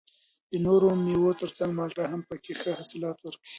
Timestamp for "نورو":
0.65-0.87